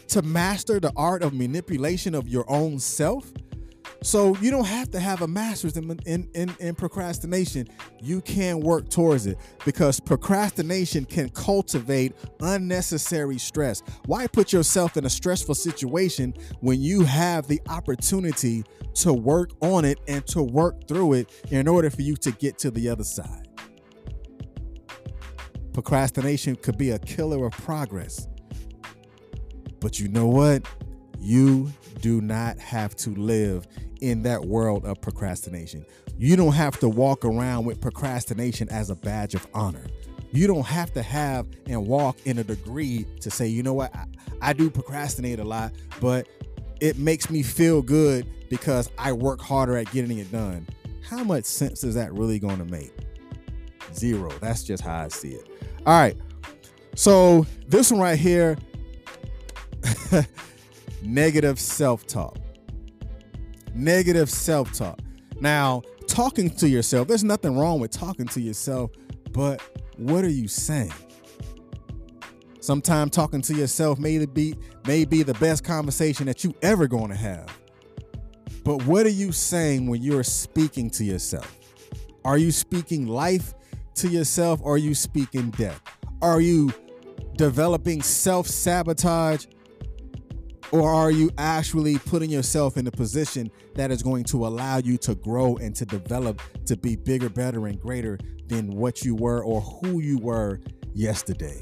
To 0.10 0.22
master 0.22 0.80
the 0.80 0.92
art 0.96 1.22
of 1.22 1.34
manipulation 1.34 2.16
of 2.16 2.28
your 2.28 2.50
own 2.50 2.80
self, 2.80 3.32
so 4.02 4.36
you 4.38 4.50
don't 4.50 4.68
have 4.68 4.90
to 4.92 5.00
have 5.00 5.22
a 5.22 5.28
master's 5.28 5.76
in, 5.76 5.92
in, 6.06 6.30
in, 6.34 6.56
in, 6.60 6.76
procrastination. 6.76 7.68
You 8.02 8.22
can 8.22 8.62
work 8.62 8.90
towards 8.90 9.28
it 9.28 9.38
because 9.66 10.00
procrastination 10.00 11.06
can 11.06 11.30
cultivate 11.30 12.16
unnecessary 12.40 13.38
stress. 13.38 13.84
Why 14.06 14.28
put 14.28 14.54
yourself 14.54 14.96
in 14.96 15.06
a 15.06 15.10
stressful 15.10 15.56
situation 15.56 16.34
when 16.62 16.82
you 16.82 17.04
have 17.04 17.48
the 17.48 17.62
opportunity 17.68 18.64
to 18.96 19.14
work 19.14 19.52
on 19.62 19.84
it 19.84 20.00
and 20.08 20.26
to 20.28 20.44
work 20.44 20.88
through 20.88 21.14
it 21.14 21.48
in 21.52 21.68
order 21.68 21.90
for 21.90 22.02
you 22.02 22.16
to 22.18 22.32
get 22.32 22.58
to 22.60 22.72
the 22.72 22.88
other 22.88 23.04
side? 23.04 23.48
Procrastination 25.74 26.56
could 26.56 26.78
be 26.78 26.92
a 26.92 27.00
killer 27.00 27.46
of 27.46 27.52
progress. 27.52 28.28
But 29.80 30.00
you 30.00 30.08
know 30.08 30.28
what? 30.28 30.66
You 31.20 31.72
do 32.02 32.22
not 32.22 32.58
have 32.60 32.96
to 32.98 33.12
live 33.12 33.68
in 34.02 34.24
that 34.24 34.46
world 34.46 34.86
of 34.86 35.02
procrastination. 35.02 35.86
You 36.18 36.36
don't 36.36 36.54
have 36.54 36.80
to 36.80 36.90
walk 36.90 37.26
around 37.26 37.66
with 37.66 37.82
procrastination 37.82 38.70
as 38.70 38.90
a 38.90 38.96
badge 38.96 39.36
of 39.36 39.48
honor. 39.54 39.86
You 40.32 40.48
don't 40.48 40.66
have 40.66 40.94
to 40.94 41.02
have 41.02 41.48
and 41.68 41.88
walk 41.88 42.18
in 42.26 42.38
a 42.38 42.44
degree 42.44 43.06
to 43.22 43.32
say, 43.32 43.48
you 43.48 43.64
know 43.64 43.74
what, 43.74 43.96
I, 43.96 44.06
I 44.42 44.54
do 44.54 44.70
procrastinate 44.70 45.40
a 45.40 45.44
lot, 45.44 45.74
but 46.00 46.28
it 46.80 46.98
makes 46.98 47.30
me 47.30 47.42
feel 47.42 47.82
good 47.82 48.28
because 48.50 48.90
I 48.98 49.12
work 49.14 49.42
harder 49.42 49.78
at 49.78 49.92
getting 49.92 50.20
it 50.20 50.32
done. 50.32 50.68
How 51.02 51.24
much 51.24 51.46
sense 51.46 51.84
is 51.84 51.96
that 51.96 52.14
really 52.14 52.40
going 52.40 52.58
to 52.58 52.66
make? 52.66 52.94
Zero. 53.94 54.30
That's 54.40 54.64
just 54.64 54.84
how 54.84 54.96
I 55.04 55.08
see 55.08 55.30
it. 55.30 55.48
All 55.86 56.00
right. 56.00 56.16
So 56.96 57.46
this 57.68 57.92
one 57.92 58.00
right 58.00 58.20
here 58.20 58.58
negative 61.02 61.60
self 61.60 62.06
talk. 62.06 62.38
Negative 63.74 64.30
self 64.30 64.74
talk. 64.74 65.00
Now, 65.40 65.82
talking 66.08 66.50
to 66.58 66.68
yourself, 66.68 67.08
there's 67.08 67.24
nothing 67.24 67.58
wrong 67.58 67.80
with 67.80 67.92
talking 67.92 68.26
to 68.28 68.42
yourself, 68.42 68.92
but 69.32 69.62
what 69.98 70.24
are 70.24 70.30
you 70.30 70.48
saying? 70.48 70.94
Sometimes 72.60 73.12
talking 73.12 73.42
to 73.44 73.54
yourself 73.54 74.00
may 74.00 74.26
be 74.26 74.56
may 74.86 75.06
be 75.06 75.24
the 75.24 75.34
best 75.36 75.64
conversation 75.64 76.26
that 76.26 76.44
you 76.44 76.54
ever 76.62 76.88
going 76.88 77.10
to 77.10 77.16
have. 77.16 77.58
But 78.64 78.84
what 78.86 79.06
are 79.06 79.10
you 79.12 79.32
saying 79.32 79.88
when 79.88 80.02
you're 80.02 80.24
speaking 80.24 80.90
to 80.92 81.04
yourself? 81.04 81.58
Are 82.26 82.38
you 82.38 82.52
speaking 82.52 83.08
life 83.08 83.54
to 83.96 84.08
yourself 84.10 84.60
or 84.62 84.76
are 84.76 84.78
you 84.78 84.94
speaking 84.94 85.52
death? 85.52 85.82
Are 86.22 86.42
you 86.42 86.72
developing 87.38 88.02
self-sabotage 88.02 89.46
or 90.72 90.90
are 90.90 91.12
you 91.12 91.32
actually 91.38 91.98
putting 91.98 92.30
yourself 92.30 92.78
in 92.78 92.86
a 92.88 92.92
position 92.92 93.50
that 93.76 93.92
is 93.92 94.04
going 94.04 94.24
to 94.26 94.46
allow 94.46 94.78
you 94.78 94.98
to 95.00 95.16
grow 95.16 95.58
and 95.58 95.76
to 95.76 95.86
develop 95.86 96.42
to 96.66 96.78
be 96.78 96.96
bigger, 96.96 97.30
better, 97.30 97.68
and 97.68 97.80
greater 97.80 98.20
than 98.48 98.76
what 98.76 99.04
you 99.04 99.16
were 99.16 99.44
or 99.44 99.62
who 99.62 100.00
you 100.00 100.20
were 100.20 100.60
yesterday? 100.94 101.62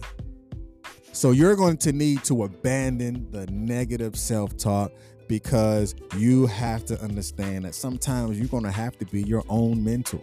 So 1.13 1.31
you're 1.31 1.55
going 1.55 1.77
to 1.77 1.93
need 1.93 2.23
to 2.25 2.43
abandon 2.43 3.31
the 3.31 3.47
negative 3.47 4.15
self 4.15 4.57
talk 4.57 4.91
because 5.27 5.95
you 6.15 6.45
have 6.47 6.85
to 6.85 7.01
understand 7.01 7.65
that 7.65 7.75
sometimes 7.75 8.37
you're 8.37 8.47
going 8.47 8.63
to 8.63 8.71
have 8.71 8.97
to 8.99 9.05
be 9.05 9.23
your 9.23 9.43
own 9.49 9.83
mentor. 9.83 10.21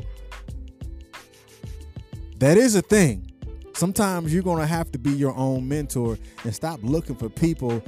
That 2.38 2.56
is 2.56 2.74
a 2.74 2.82
thing. 2.82 3.30
Sometimes 3.74 4.32
you're 4.32 4.42
going 4.42 4.60
to 4.60 4.66
have 4.66 4.92
to 4.92 4.98
be 4.98 5.10
your 5.10 5.34
own 5.34 5.66
mentor 5.66 6.18
and 6.44 6.54
stop 6.54 6.80
looking 6.82 7.16
for 7.16 7.28
people 7.28 7.82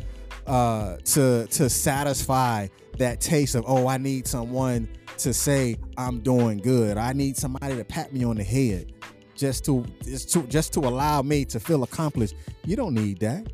uh, 0.47 0.97
to 1.05 1.47
to 1.47 1.69
satisfy 1.69 2.69
that 2.99 3.21
taste 3.21 3.55
of 3.55 3.65
oh 3.67 3.87
I 3.87 3.99
need 3.99 4.27
someone 4.27 4.89
to 5.19 5.33
say 5.33 5.77
I'm 5.97 6.21
doing 6.21 6.59
good. 6.59 6.99
I 6.99 7.13
need 7.13 7.37
somebody 7.37 7.77
to 7.77 7.85
pat 7.85 8.13
me 8.13 8.25
on 8.25 8.37
the 8.37 8.45
head 8.45 8.93
just 9.35 9.65
to 9.67 9.85
just 10.03 10.33
to 10.33 10.43
just 10.45 10.73
to 10.75 10.81
allow 10.81 11.23
me 11.23 11.45
to 11.47 11.61
feel 11.61 11.83
accomplished. 11.83 12.35
You 12.65 12.77
don't 12.77 12.95
need 12.95 13.21
that. 13.21 13.53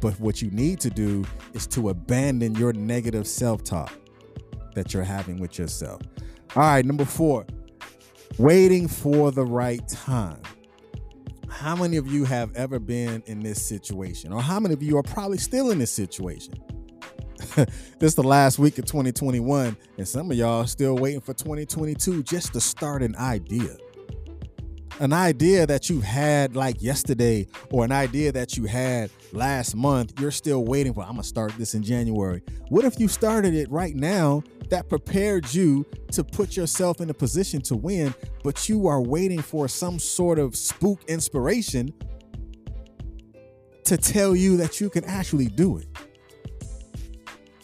But 0.00 0.18
what 0.18 0.40
you 0.40 0.50
need 0.50 0.80
to 0.80 0.90
do 0.90 1.24
is 1.52 1.66
to 1.68 1.90
abandon 1.90 2.54
your 2.54 2.72
negative 2.72 3.26
self-talk 3.26 3.92
that 4.74 4.94
you're 4.94 5.04
having 5.04 5.38
with 5.38 5.58
yourself. 5.58 6.00
All 6.56 6.62
right, 6.62 6.84
number 6.84 7.04
4. 7.04 7.44
Waiting 8.38 8.88
for 8.88 9.30
the 9.30 9.44
right 9.44 9.86
time. 9.86 10.40
How 11.50 11.76
many 11.76 11.96
of 11.96 12.06
you 12.06 12.24
have 12.24 12.54
ever 12.54 12.78
been 12.78 13.22
in 13.26 13.40
this 13.40 13.60
situation? 13.60 14.32
Or 14.32 14.40
how 14.40 14.60
many 14.60 14.72
of 14.72 14.82
you 14.82 14.96
are 14.96 15.02
probably 15.02 15.38
still 15.38 15.70
in 15.70 15.78
this 15.78 15.92
situation? 15.92 16.54
this 17.56 17.66
is 18.00 18.14
the 18.14 18.22
last 18.22 18.58
week 18.58 18.78
of 18.78 18.84
2021, 18.84 19.76
and 19.98 20.08
some 20.08 20.30
of 20.30 20.36
y'all 20.36 20.66
still 20.66 20.96
waiting 20.96 21.20
for 21.20 21.34
2022 21.34 22.22
just 22.22 22.52
to 22.52 22.60
start 22.60 23.02
an 23.02 23.16
idea 23.16 23.76
an 25.00 25.14
idea 25.14 25.66
that 25.66 25.88
you 25.88 26.02
had 26.02 26.54
like 26.54 26.82
yesterday 26.82 27.46
or 27.70 27.86
an 27.86 27.90
idea 27.90 28.30
that 28.30 28.58
you 28.58 28.66
had 28.66 29.10
last 29.32 29.74
month, 29.74 30.20
you're 30.20 30.30
still 30.30 30.66
waiting 30.66 30.92
for, 30.92 31.02
I'm 31.02 31.12
gonna 31.12 31.24
start 31.24 31.52
this 31.56 31.74
in 31.74 31.82
January. 31.82 32.42
What 32.68 32.84
if 32.84 33.00
you 33.00 33.08
started 33.08 33.54
it 33.54 33.70
right 33.70 33.96
now 33.96 34.42
that 34.68 34.90
prepared 34.90 35.52
you 35.54 35.86
to 36.12 36.22
put 36.22 36.54
yourself 36.54 37.00
in 37.00 37.08
a 37.08 37.14
position 37.14 37.62
to 37.62 37.76
win, 37.76 38.14
but 38.44 38.68
you 38.68 38.86
are 38.88 39.00
waiting 39.00 39.40
for 39.40 39.68
some 39.68 39.98
sort 39.98 40.38
of 40.38 40.54
spook 40.54 41.02
inspiration 41.08 41.94
to 43.84 43.96
tell 43.96 44.36
you 44.36 44.58
that 44.58 44.82
you 44.82 44.90
can 44.90 45.04
actually 45.06 45.48
do 45.48 45.78
it? 45.78 45.88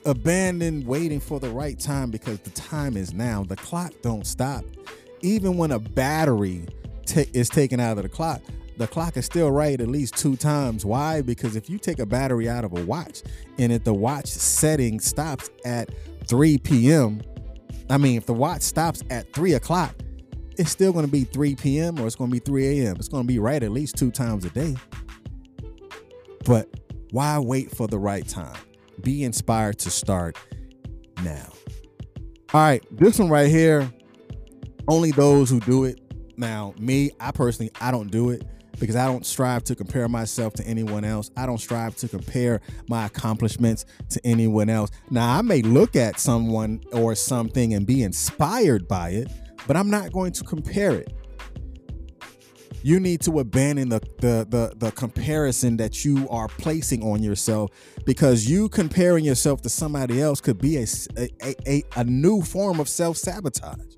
Abandon 0.07 0.87
waiting 0.87 1.21
for 1.21 1.39
the 1.39 1.51
right 1.51 1.79
time 1.79 2.11
because 2.11 2.39
the 2.41 2.51
time 2.51 2.97
is 2.97 3.13
now. 3.13 3.43
The 3.43 3.57
clock 3.57 3.93
don't 4.01 4.27
stop. 4.27 4.65
Even 5.21 5.59
when 5.59 5.73
a 5.73 5.79
battery 5.79 6.67
t- 7.07 7.31
is 7.33 7.49
taken 7.49 7.81
out 7.81 7.97
of 7.97 8.03
the 8.03 8.09
clock, 8.09 8.43
the 8.77 8.87
clock 8.87 9.17
is 9.17 9.25
still 9.25 9.51
right 9.51 9.81
at 9.81 9.89
least 9.89 10.17
two 10.17 10.37
times. 10.37 10.85
Why? 10.85 11.23
Because 11.23 11.57
if 11.57 11.71
you 11.71 11.79
take 11.79 11.99
a 11.99 12.07
battery 12.07 12.49
out 12.49 12.65
of 12.65 12.77
a 12.77 12.85
watch 12.85 13.23
and 13.59 13.73
if 13.73 13.85
the 13.85 13.95
watch 13.95 14.27
setting 14.27 15.01
stops 15.01 15.51
at 15.65 15.91
3 16.27 16.59
p.m., 16.59 17.23
I 17.89 17.99
mean, 17.99 18.17
if 18.17 18.27
the 18.27 18.35
watch 18.35 18.63
stops 18.63 19.03
at 19.11 19.33
3 19.33 19.55
o'clock, 19.55 19.95
it's 20.59 20.71
still 20.71 20.93
going 20.93 21.07
to 21.07 21.11
be 21.11 21.25
3 21.25 21.55
p.m. 21.55 21.99
or 21.99 22.07
it's 22.07 22.17
going 22.17 22.31
to 22.31 22.35
be 22.35 22.41
3 22.41 22.81
a.m. 22.81 22.97
It's 22.97 23.09
going 23.09 23.23
to 23.23 23.27
be 23.27 23.39
right 23.39 23.63
at 23.63 23.71
least 23.71 23.97
two 23.97 24.11
times 24.11 24.45
a 24.45 24.51
day. 24.51 24.75
But 26.45 26.69
why 27.11 27.39
wait 27.39 27.71
for 27.71 27.87
the 27.87 27.99
right 27.99 28.27
time? 28.27 28.57
Be 29.03 29.25
inspired 29.25 29.79
to 29.81 29.91
start 29.91 30.37
now. 31.23 31.53
All 32.55 32.61
right, 32.61 32.85
this 32.91 33.19
one 33.19 33.29
right 33.29 33.49
here, 33.49 33.91
only 34.89 35.11
those 35.11 35.51
who 35.51 35.61
do 35.61 35.85
it 35.85 36.01
now, 36.37 36.75
me, 36.79 37.11
I 37.21 37.31
personally, 37.31 37.71
I 37.81 37.91
don't 37.91 38.11
do 38.11 38.31
it 38.31 38.43
because 38.79 38.97
I 38.97 39.07
don't 39.07 39.25
strive 39.25 39.65
to 39.65 39.75
compare 39.75 40.09
myself 40.09 40.55
to 40.55 40.65
anyone 40.65 41.05
else. 41.05 41.31
I 41.37 41.47
don't 41.47 41.59
strive 41.59 41.97
to 41.97 42.09
compare 42.09 42.61
my 42.89 43.07
accomplishments 43.07 43.87
to 44.11 44.21
anyone 44.25 44.69
else. 44.69 44.91
Now, 45.11 45.39
I 45.39 45.43
may 45.43 45.63
look 45.63 45.97
at 45.97 46.21
someone 46.21 46.83
or 46.93 47.15
something 47.15 47.75
and 47.75 47.87
be 47.87 48.03
inspired 48.03 48.87
by 48.87 49.11
it, 49.11 49.29
but 49.67 49.77
I'm 49.77 49.91
not 49.91 50.13
going 50.13 50.33
to 50.33 50.45
compare 50.45 50.93
it. 50.93 51.13
You 52.83 53.01
need 53.01 53.21
to 53.23 53.41
abandon 53.41 53.89
the, 53.89 54.01
the 54.19 54.47
the 54.49 54.73
the, 54.77 54.93
comparison 54.93 55.77
that 55.79 56.05
you 56.05 56.29
are 56.29 56.47
placing 56.47 57.03
on 57.03 57.21
yourself 57.21 57.73
because 58.05 58.49
you 58.49 58.69
comparing 58.69 59.25
yourself 59.25 59.61
to 59.63 59.69
somebody 59.69 60.23
else 60.23 60.41
could 60.41 60.59
be 60.59 60.77
a, 60.77 60.87
a, 61.17 61.57
a, 61.67 61.83
a 61.97 62.05
new 62.05 62.43
form 62.43 62.79
of 62.79 62.89
self 62.89 63.17
sabotage 63.17 63.97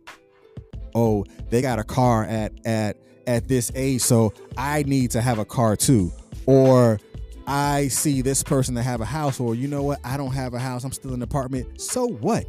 oh, 0.95 1.25
they 1.51 1.63
got 1.63 1.79
a 1.79 1.85
car 1.85 2.25
at 2.25 2.53
at 2.65 2.97
at 3.27 3.47
this 3.47 3.71
age, 3.75 4.01
so 4.01 4.33
I 4.57 4.83
need 4.85 5.11
to 5.13 5.21
have 5.21 5.39
a 5.39 5.45
car 5.45 5.77
too. 5.77 6.11
Or 6.47 6.99
I 7.47 7.89
see 7.89 8.23
this 8.23 8.43
person 8.43 8.75
to 8.75 8.83
have 8.83 9.01
a 9.01 9.05
house, 9.07 9.41
or 9.41 9.55
you 9.55 9.69
know 9.69 9.83
what, 9.83 10.01
I 10.05 10.17
don't 10.17 10.33
have 10.33 10.55
a 10.55 10.59
house, 10.59 10.85
I'm 10.85 10.93
still 10.93 11.11
in 11.11 11.17
an 11.17 11.23
apartment. 11.23 11.81
So 11.81 12.07
what? 12.07 12.47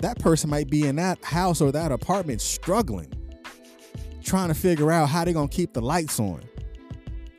That 0.00 0.18
person 0.20 0.48
might 0.48 0.70
be 0.70 0.86
in 0.86 0.96
that 0.96 1.22
house 1.24 1.60
or 1.60 1.72
that 1.72 1.90
apartment 1.90 2.40
struggling, 2.40 3.12
trying 4.22 4.48
to 4.48 4.54
figure 4.54 4.90
out 4.90 5.08
how 5.08 5.24
they're 5.24 5.34
gonna 5.34 5.48
keep 5.48 5.72
the 5.72 5.80
lights 5.80 6.20
on, 6.20 6.40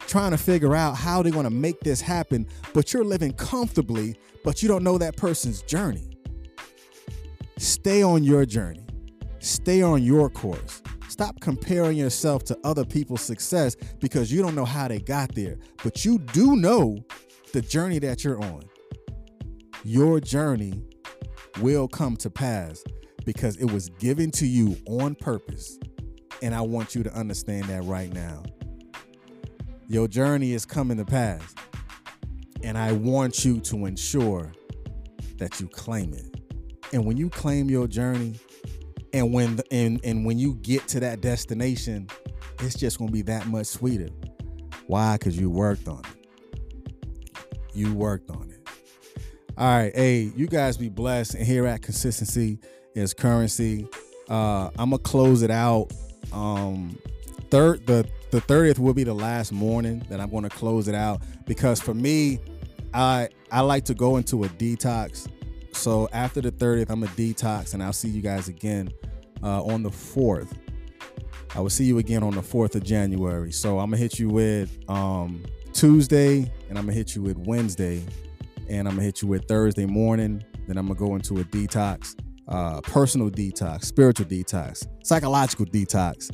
trying 0.07 0.31
to 0.31 0.38
figure 0.38 0.75
out 0.75 0.95
how 0.95 1.21
they're 1.24 1.31
gonna 1.31 1.50
make 1.50 1.79
this 1.81 2.01
happen, 2.01 2.48
but 2.74 2.93
you're 2.93 3.05
living 3.05 3.31
comfortably, 3.33 4.17
but 4.43 4.62
you 4.62 4.67
don't 4.67 4.83
know 4.83 4.98
that 4.98 5.15
person's 5.15 5.62
journey. 5.62 6.17
Stay 7.57 8.01
on 8.01 8.24
your 8.24 8.45
journey. 8.45 8.88
Stay 9.39 9.81
on 9.81 10.03
your 10.03 10.29
course. 10.29 10.81
Stop 11.08 11.39
comparing 11.39 11.98
yourself 11.98 12.43
to 12.46 12.58
other 12.63 12.86
people's 12.86 13.22
success 13.22 13.75
because 14.00 14.31
you 14.31 14.41
don't 14.41 14.55
know 14.55 14.65
how 14.65 14.88
they 14.88 15.00
got 15.00 15.34
there, 15.34 15.58
but 15.84 16.05
you 16.05 16.19
do 16.19 16.55
know 16.55 16.98
the 17.53 17.62
journey 17.62 18.00
that 18.00 18.24
you're 18.24 18.41
on. 18.43 18.62
Your 19.84 20.19
journey 20.19 20.84
will 21.62 21.88
come 21.88 22.15
to 22.17 22.29
pass 22.29 22.84
because 23.25 23.58
it 23.58 23.72
was 23.72 23.89
given 23.89 24.29
to 24.31 24.46
you 24.46 24.77
on 24.88 25.15
purpose. 25.15 25.79
And 26.41 26.53
I 26.53 26.62
want 26.62 26.96
you 26.96 27.03
to 27.03 27.13
understand 27.13 27.65
that 27.65 27.84
right 27.84 28.13
now. 28.13 28.43
Your 29.88 30.08
journey 30.08 30.53
is 30.53 30.65
coming 30.65 30.98
to 30.98 31.05
pass. 31.05 31.55
And 32.63 32.77
I 32.77 32.91
want 32.91 33.46
you 33.46 33.60
to 33.62 33.86
ensure 33.86 34.51
that 35.38 35.60
you 35.60 35.67
claim 35.67 36.13
it. 36.13 36.36
And 36.93 37.05
when 37.05 37.17
you 37.17 37.29
claim 37.29 37.69
your 37.69 37.88
journey, 37.88 38.36
and 39.13 39.34
when 39.34 39.60
and 39.72 40.00
and 40.04 40.25
when 40.25 40.38
you 40.38 40.56
get 40.56 40.88
to 40.89 41.00
that 41.00 41.22
destination 41.22 42.08
it's 42.62 42.75
just 42.75 42.98
going 42.98 43.08
to 43.08 43.13
be 43.13 43.22
that 43.22 43.48
much 43.48 43.68
sweeter. 43.68 44.10
Why? 44.88 45.16
Because 45.16 45.39
you 45.39 45.50
worked 45.50 45.88
on 45.88 46.01
it. 46.01 47.36
You 47.74 47.94
worked 47.94 48.30
on 48.30 48.50
it. 48.50 48.68
All 49.58 49.68
right 49.68 49.96
hey 49.96 50.32
you 50.36 50.48
guys 50.48 50.78
be 50.78 50.89
blessed. 50.89 51.36
And 51.36 51.46
here 51.46 51.66
at 51.68 51.82
consistency 51.82 52.60
is 52.96 53.13
currency. 53.13 53.88
Uh 54.30 54.70
i'm 54.78 54.92
gonna 54.92 55.00
close 55.00 55.42
it 55.42 55.51
out. 55.51 55.88
Um 56.32 56.98
third 57.50 57.86
the 57.88 58.08
the 58.32 58.42
30th 58.42 58.78
will 58.80 58.94
be 58.94 59.04
the 59.04 59.13
last 59.13 59.51
morning 59.51 60.06
that 60.10 60.20
I'm 60.20 60.30
going 60.30 60.44
to 60.44 60.50
close 60.50 60.88
it 60.88 60.96
out 60.96 61.22
because 61.46 61.82
for 61.82 61.94
me, 61.94 62.39
I 62.94 63.30
I 63.51 63.62
like 63.62 63.86
to 63.86 63.94
go 63.94 64.18
into 64.18 64.44
a 64.44 64.50
detox. 64.50 65.28
So 65.79 66.09
after 66.12 66.41
the 66.41 66.51
30th, 66.51 66.89
I'm 66.89 67.03
a 67.03 67.07
detox, 67.07 67.74
and 67.74 67.81
I'll 67.81 67.93
see 67.93 68.09
you 68.09 68.21
guys 68.21 68.50
again 68.50 68.91
uh, 69.41 69.63
on 69.63 69.81
the 69.81 69.89
4th. 69.89 70.51
I 71.55 71.62
will 71.62 71.69
see 71.69 71.86
you 71.86 72.00
again 72.00 72.21
on 72.21 72.36
the 72.36 72.41
4th 72.41 72.75
of 72.75 72.83
January. 72.83 73.53
So 73.53 73.79
I'm 73.79 73.89
gonna 73.89 73.95
hit 73.95 74.19
you 74.19 74.27
with 74.27 74.77
um, 74.89 75.41
Tuesday, 75.71 76.51
and 76.67 76.77
I'm 76.77 76.83
gonna 76.83 76.91
hit 76.91 77.15
you 77.15 77.21
with 77.21 77.38
Wednesday, 77.38 78.03
and 78.67 78.89
I'm 78.89 78.95
gonna 78.95 79.05
hit 79.05 79.21
you 79.21 79.29
with 79.29 79.48
Thursday 79.48 79.86
morning. 79.86 80.43
Then 80.67 80.77
I'm 80.77 80.86
gonna 80.86 81.00
go 81.00 81.15
into 81.15 81.39
a 81.39 81.45
detox, 81.45 82.13
uh, 82.50 82.81
personal 82.81 83.29
detox, 83.29 83.86
spiritual 83.86 84.25
detox, 84.25 84.86
psychological 85.05 85.65
detox, 85.65 86.29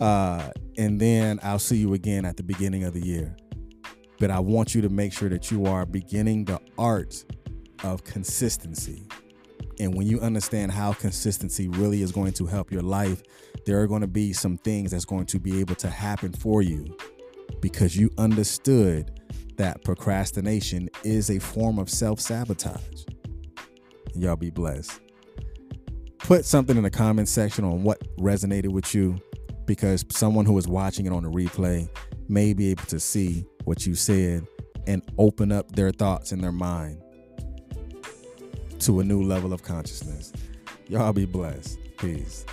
uh, 0.00 0.50
and 0.78 1.00
then 1.00 1.38
I'll 1.44 1.60
see 1.60 1.76
you 1.76 1.94
again 1.94 2.24
at 2.24 2.36
the 2.36 2.42
beginning 2.42 2.82
of 2.82 2.94
the 2.94 3.06
year. 3.06 3.36
But 4.18 4.32
I 4.32 4.40
want 4.40 4.74
you 4.74 4.82
to 4.82 4.88
make 4.88 5.12
sure 5.12 5.28
that 5.28 5.52
you 5.52 5.66
are 5.66 5.86
beginning 5.86 6.46
the 6.46 6.60
art 6.76 7.24
of 7.84 8.04
consistency. 8.04 9.06
And 9.78 9.94
when 9.94 10.06
you 10.06 10.20
understand 10.20 10.72
how 10.72 10.92
consistency 10.92 11.68
really 11.68 12.02
is 12.02 12.12
going 12.12 12.32
to 12.32 12.46
help 12.46 12.70
your 12.70 12.82
life, 12.82 13.22
there 13.64 13.80
are 13.80 13.86
going 13.86 14.02
to 14.02 14.06
be 14.06 14.32
some 14.32 14.58
things 14.58 14.90
that's 14.90 15.04
going 15.04 15.26
to 15.26 15.38
be 15.38 15.60
able 15.60 15.74
to 15.76 15.88
happen 15.88 16.32
for 16.32 16.62
you 16.62 16.96
because 17.60 17.96
you 17.96 18.10
understood 18.18 19.20
that 19.56 19.82
procrastination 19.84 20.88
is 21.04 21.30
a 21.30 21.38
form 21.38 21.78
of 21.78 21.90
self 21.90 22.20
sabotage. 22.20 23.04
Y'all 24.14 24.36
be 24.36 24.50
blessed. 24.50 25.00
Put 26.18 26.44
something 26.44 26.76
in 26.76 26.82
the 26.82 26.90
comment 26.90 27.28
section 27.28 27.64
on 27.64 27.82
what 27.82 28.00
resonated 28.18 28.68
with 28.68 28.94
you 28.94 29.18
because 29.66 30.04
someone 30.10 30.44
who 30.44 30.56
is 30.58 30.68
watching 30.68 31.06
it 31.06 31.12
on 31.12 31.22
the 31.22 31.30
replay 31.30 31.88
may 32.28 32.52
be 32.52 32.70
able 32.70 32.84
to 32.84 33.00
see 33.00 33.46
what 33.64 33.86
you 33.86 33.94
said 33.94 34.46
and 34.86 35.02
open 35.18 35.52
up 35.52 35.72
their 35.72 35.90
thoughts 35.90 36.32
in 36.32 36.40
their 36.40 36.52
mind 36.52 37.00
to 38.80 39.00
a 39.00 39.04
new 39.04 39.22
level 39.22 39.52
of 39.52 39.62
consciousness. 39.62 40.32
Y'all 40.88 41.12
be 41.12 41.26
blessed. 41.26 41.78
Peace. 41.98 42.44